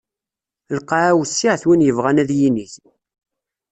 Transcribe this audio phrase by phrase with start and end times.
[0.79, 2.73] Lqaɛa wessiɛet win yebɣan ad yinig.